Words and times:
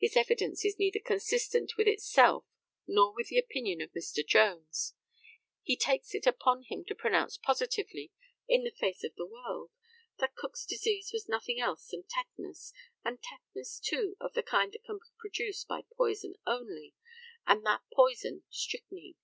His 0.00 0.16
evidence 0.16 0.64
is 0.64 0.78
neither 0.78 0.98
consistent 0.98 1.72
with 1.76 1.86
itself 1.86 2.46
nor 2.86 3.14
with 3.14 3.28
the 3.28 3.36
opinion 3.36 3.82
of 3.82 3.92
Mr. 3.92 4.26
Jones. 4.26 4.94
He 5.62 5.76
takes 5.76 6.14
upon 6.26 6.62
him 6.62 6.86
to 6.86 6.94
pronounce 6.94 7.36
positively, 7.36 8.10
in 8.48 8.64
the 8.64 8.70
face 8.70 9.04
of 9.04 9.14
the 9.16 9.26
world, 9.26 9.70
that 10.20 10.34
Cook's 10.36 10.64
disease 10.64 11.10
was 11.12 11.28
nothing 11.28 11.60
else 11.60 11.88
than 11.88 12.04
tetanus, 12.08 12.72
and 13.04 13.18
tetanus, 13.22 13.78
too, 13.78 14.16
of 14.20 14.32
the 14.32 14.42
kind 14.42 14.72
that 14.72 14.84
can 14.86 14.96
be 14.96 15.10
produced 15.18 15.68
by 15.68 15.82
poison 15.98 16.36
only, 16.46 16.94
and 17.46 17.66
that 17.66 17.82
poison 17.92 18.44
strychnine. 18.48 19.16